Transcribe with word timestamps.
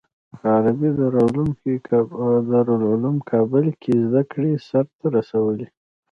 په 0.39 0.45
عربي 0.55 0.89
دارالعلوم 2.67 3.17
کابل 3.31 3.65
کې 3.81 3.93
زده 4.05 4.21
کړې 4.31 4.51
سر 4.67 4.85
ته 4.97 5.05
رسولي. 5.17 5.67